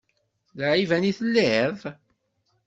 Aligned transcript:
D 0.57 0.59
aɛiban 0.67 1.07
i 1.09 1.13
telliḍ? 1.17 1.79